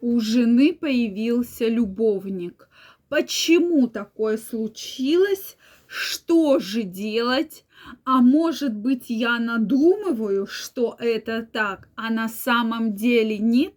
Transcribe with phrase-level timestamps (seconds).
[0.00, 2.68] у жены появился любовник.
[3.08, 5.56] Почему такое случилось?
[5.86, 7.64] Что же делать?
[8.04, 13.74] А может быть, я надумываю, что это так, а на самом деле нет?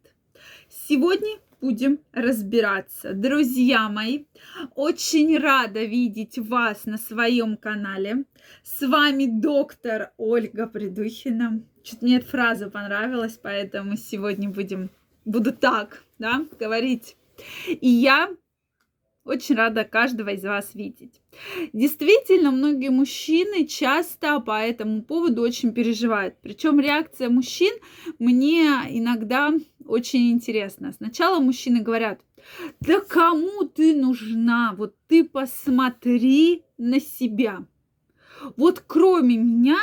[0.69, 3.13] Сегодня будем разбираться.
[3.13, 4.25] Друзья мои,
[4.75, 8.25] очень рада видеть вас на своем канале.
[8.63, 11.63] С вами доктор Ольга Придухина.
[11.83, 14.89] Чуть мне эта фраза понравилась, поэтому сегодня будем,
[15.23, 17.17] буду так, да, говорить.
[17.67, 18.29] И я
[19.23, 21.21] очень рада каждого из вас видеть.
[21.73, 26.35] Действительно, многие мужчины часто по этому поводу очень переживают.
[26.41, 27.73] Причем реакция мужчин
[28.19, 29.53] мне иногда
[29.85, 30.93] очень интересна.
[30.93, 32.21] Сначала мужчины говорят,
[32.79, 34.73] да кому ты нужна?
[34.77, 37.65] Вот ты посмотри на себя.
[38.57, 39.79] Вот кроме меня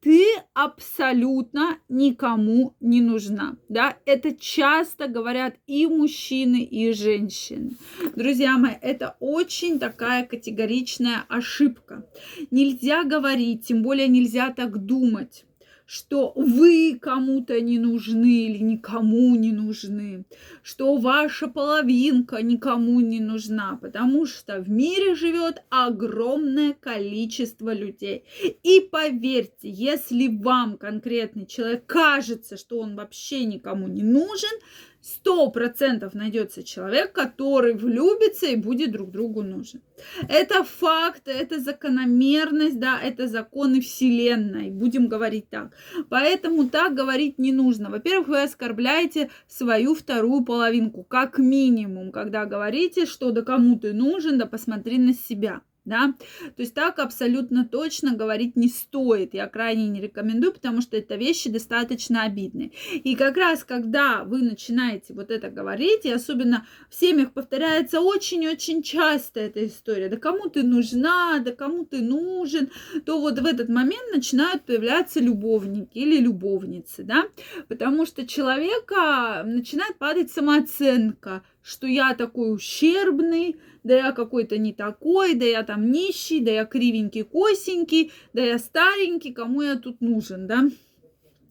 [0.00, 3.56] ты абсолютно никому не нужна.
[3.68, 3.96] Да?
[4.06, 7.76] Это часто говорят и мужчины, и женщины.
[8.16, 12.06] Друзья мои, это очень такая категоричная ошибка.
[12.50, 15.44] Нельзя говорить, тем более нельзя так думать
[15.90, 20.24] что вы кому-то не нужны или никому не нужны,
[20.62, 28.22] что ваша половинка никому не нужна, потому что в мире живет огромное количество людей.
[28.62, 34.60] И поверьте, если вам конкретный человек кажется, что он вообще никому не нужен,
[35.00, 39.80] сто процентов найдется человек, который влюбится и будет друг другу нужен.
[40.28, 45.72] Это факт, это закономерность, да, это законы Вселенной, будем говорить так.
[46.08, 47.90] Поэтому так говорить не нужно.
[47.90, 54.38] Во-первых, вы оскорбляете свою вторую половинку, как минимум, когда говорите, что да кому ты нужен,
[54.38, 56.14] да посмотри на себя да,
[56.56, 61.16] то есть так абсолютно точно говорить не стоит, я крайне не рекомендую, потому что это
[61.16, 62.72] вещи достаточно обидные.
[62.92, 68.82] И как раз, когда вы начинаете вот это говорить, и особенно в семьях повторяется очень-очень
[68.82, 72.70] часто эта история, да кому ты нужна, да кому ты нужен,
[73.04, 77.24] то вот в этот момент начинают появляться любовники или любовницы, да,
[77.68, 85.34] потому что человека начинает падать самооценка, что я такой ущербный, да я какой-то не такой,
[85.34, 90.46] да я там нищий, да я кривенький, косенький, да я старенький, кому я тут нужен,
[90.46, 90.64] да.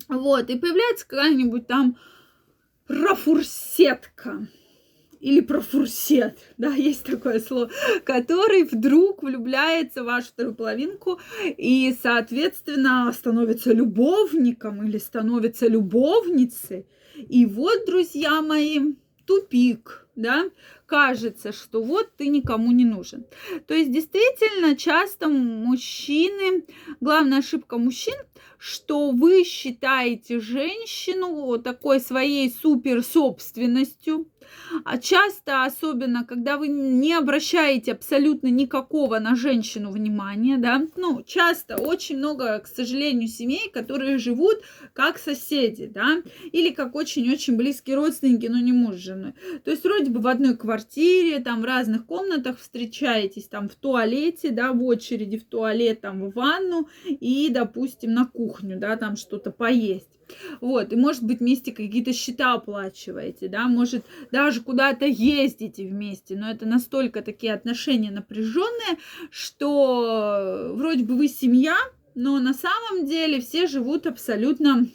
[0.08, 1.98] Вот, и появляется какая-нибудь там
[2.88, 4.48] профурсетка
[5.20, 7.70] или профурсет, да, есть такое слово,
[8.04, 16.88] который вдруг влюбляется в вашу вторую половинку и, соответственно, становится любовником или становится любовницей.
[17.16, 18.80] И вот, друзья мои,
[19.30, 20.50] тупик, да,
[20.90, 23.26] кажется, что вот ты никому не нужен.
[23.68, 26.66] То есть действительно часто мужчины,
[27.00, 28.16] главная ошибка мужчин,
[28.58, 34.28] что вы считаете женщину такой своей супер собственностью,
[34.84, 41.78] а часто, особенно, когда вы не обращаете абсолютно никакого на женщину внимания, да, ну, часто
[41.78, 44.62] очень много, к сожалению, семей, которые живут
[44.94, 49.34] как соседи, да, или как очень-очень близкие родственники, но не муж с женой.
[49.64, 50.79] То есть вроде бы в одной квартире,
[51.44, 56.34] там в разных комнатах встречаетесь, там в туалете, да, в очереди в туалет, там в
[56.34, 60.10] ванну и, допустим, на кухню, да, там что-то поесть.
[60.62, 66.50] Вот, и может быть вместе какие-то счета оплачиваете, да, может даже куда-то ездите вместе, но
[66.52, 69.00] это настолько такие отношения напряженные,
[69.32, 71.78] что вроде бы вы семья,
[72.16, 74.88] но на самом деле все живут абсолютно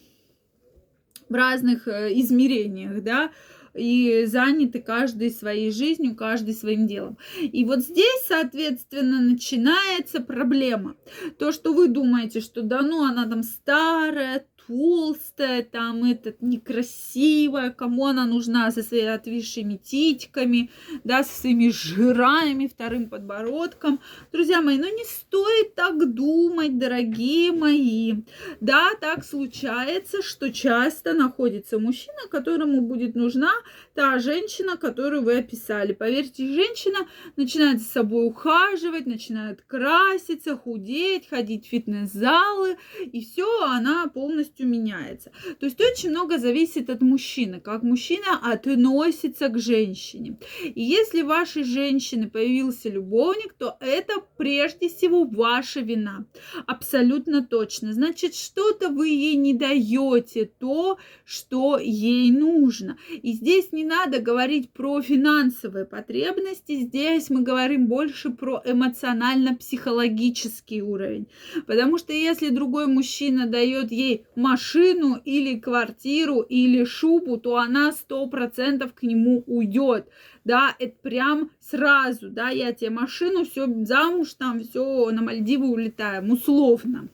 [1.28, 3.31] в разных э, измерениях, да,
[3.74, 7.18] и заняты каждой своей жизнью, каждый своим делом.
[7.40, 10.96] И вот здесь, соответственно, начинается проблема.
[11.38, 18.06] То, что вы думаете, что да ну она там старая, толстая, там этот некрасивая, кому
[18.06, 20.70] она нужна со своими отвисшими титьками,
[21.04, 24.00] да, со своими жирами, вторым подбородком.
[24.32, 28.14] Друзья мои, ну не стоит так думать, дорогие мои.
[28.60, 33.53] Да, так случается, что часто находится мужчина, которому будет нужна
[33.94, 35.92] та женщина, которую вы описали.
[35.92, 37.06] Поверьте, женщина
[37.36, 42.77] начинает с собой ухаживать, начинает краситься, худеть, ходить в фитнес-залы,
[43.12, 45.33] и все, она полностью меняется.
[45.59, 50.39] То есть очень много зависит от мужчины, как мужчина относится к женщине.
[50.62, 56.27] И если в вашей женщины появился любовник, то это прежде всего ваша вина.
[56.66, 57.92] Абсолютно точно.
[57.92, 62.97] Значит, что-то вы ей не даете то, что ей нужно.
[63.10, 71.27] И здесь не надо говорить про финансовые потребности, здесь мы говорим больше про эмоционально-психологический уровень.
[71.66, 78.26] Потому что если другой мужчина дает ей машину или квартиру или шубу, то она сто
[78.26, 80.06] процентов к нему уйдет.
[80.44, 86.30] Да, это прям сразу, да, я тебе машину, все замуж, там все на Мальдивы улетаем,
[86.30, 87.08] условно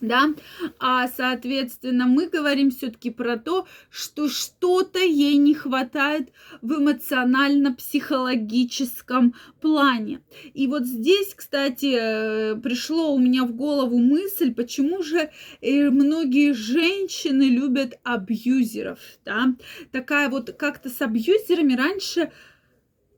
[0.00, 0.30] да,
[0.78, 6.30] а соответственно мы говорим все-таки про то, что что-то ей не хватает
[6.62, 10.20] в эмоционально-психологическом плане.
[10.54, 15.30] И вот здесь, кстати, э, пришло у меня в голову мысль, почему же
[15.60, 19.54] э, многие женщины любят абьюзеров, да,
[19.92, 22.32] такая вот как-то с абьюзерами раньше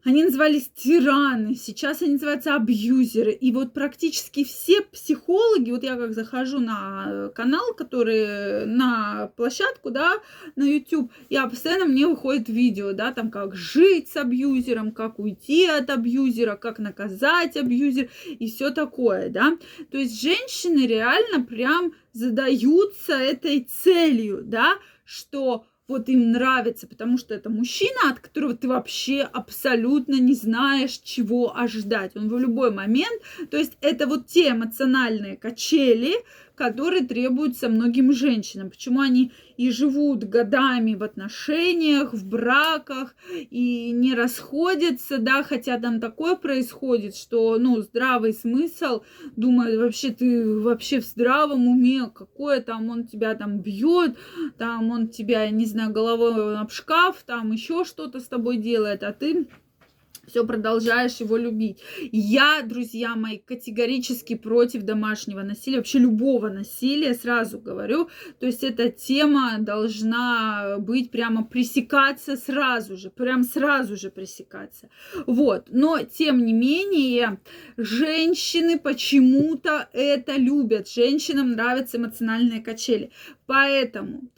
[0.05, 3.32] они назывались тираны, сейчас они называются абьюзеры.
[3.32, 10.14] И вот практически все психологи, вот я как захожу на канал, который на площадку, да,
[10.56, 15.67] на YouTube, я постоянно мне выходит видео, да, там как жить с абьюзером, как уйти
[15.67, 19.58] от абьюзера, как наказать абьюзер и все такое, да.
[19.91, 24.75] То есть женщины реально прям задаются этой целью, да,
[25.05, 30.98] что вот им нравится, потому что это мужчина, от которого ты вообще абсолютно не знаешь,
[30.98, 32.16] чего ожидать.
[32.16, 33.20] Он в любой момент,
[33.50, 36.14] то есть это вот те эмоциональные качели,
[36.60, 38.68] которые требуются многим женщинам.
[38.68, 46.00] Почему они и живут годами в отношениях, в браках и не расходятся, да, хотя там
[46.00, 49.00] такое происходит, что, ну, здравый смысл,
[49.36, 54.18] думает, вообще ты вообще в здравом уме, какое там он тебя там бьет,
[54.58, 59.14] там он тебя, не знаю, головой об шкаф, там еще что-то с тобой делает, а
[59.14, 59.48] ты
[60.30, 61.78] все продолжаешь его любить.
[62.12, 68.08] Я, друзья мои, категорически против домашнего насилия, вообще любого насилия, сразу говорю.
[68.38, 74.88] То есть эта тема должна быть прямо пресекаться сразу же, прям сразу же пресекаться.
[75.26, 77.40] Вот, но тем не менее,
[77.76, 80.88] женщины почему-то это любят.
[80.88, 83.10] Женщинам нравятся эмоциональные качели.
[83.46, 84.30] Поэтому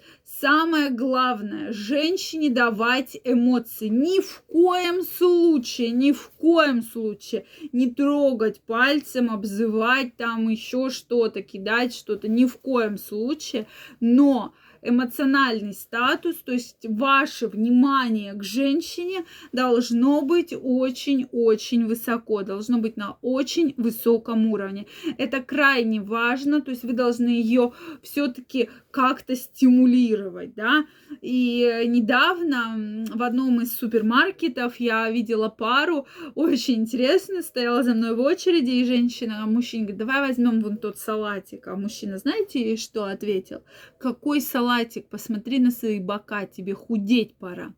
[0.43, 3.87] самое главное, женщине давать эмоции.
[3.87, 11.43] Ни в коем случае, ни в коем случае не трогать пальцем, обзывать там еще что-то,
[11.43, 12.27] кидать что-то.
[12.27, 13.69] Ни в коем случае.
[14.01, 14.53] Но
[14.83, 23.17] эмоциональный статус, то есть ваше внимание к женщине должно быть очень-очень высоко, должно быть на
[23.23, 24.87] очень высоком уровне.
[25.19, 30.85] Это крайне важно, то есть вы должны ее все-таки как-то стимулировать, да.
[31.21, 38.21] И недавно в одном из супермаркетов я видела пару, очень интересно, стояла за мной в
[38.21, 41.69] очереди, и женщина, а мужчина говорит, давай возьмем вон тот салатик.
[41.69, 43.63] А мужчина, знаете, что ответил?
[43.99, 44.41] Какой
[44.73, 45.09] салатик?
[45.09, 47.75] Посмотри на свои бока, тебе худеть пора.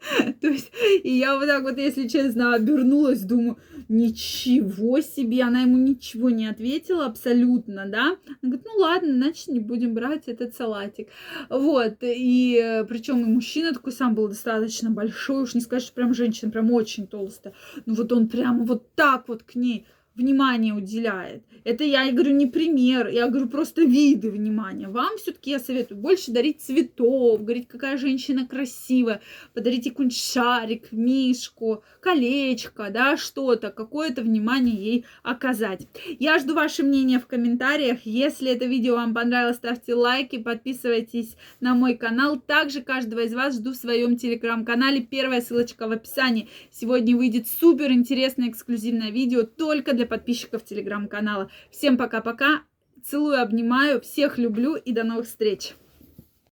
[0.40, 0.70] То есть,
[1.02, 3.56] и я вот так вот, если честно, обернулась, думаю,
[3.88, 8.16] ничего себе, она ему ничего не ответила абсолютно, да.
[8.26, 11.08] Она говорит, ну ладно, значит, не будем брать этот салатик.
[11.50, 16.50] Вот, и причем и мужчина такой сам был достаточно большой, уж не что прям женщина,
[16.50, 17.54] прям очень толстая.
[17.86, 19.86] Ну вот он прямо вот так вот к ней
[20.18, 21.44] внимание уделяет.
[21.64, 24.88] Это я говорю не пример, я говорю просто виды внимания.
[24.88, 29.20] Вам все-таки я советую больше дарить цветов, говорить, какая женщина красивая,
[29.54, 35.86] подарите какой-нибудь шарик, мишку, колечко, да, что-то, какое-то внимание ей оказать.
[36.18, 38.00] Я жду ваше мнение в комментариях.
[38.04, 42.40] Если это видео вам понравилось, ставьте лайки, подписывайтесь на мой канал.
[42.40, 45.02] Также каждого из вас жду в своем телеграм-канале.
[45.02, 46.48] Первая ссылочка в описании.
[46.72, 51.50] Сегодня выйдет супер интересное эксклюзивное видео только для подписчиков телеграм-канала.
[51.70, 52.62] Всем пока-пока.
[53.04, 55.74] Целую, обнимаю, всех люблю и до новых встреч.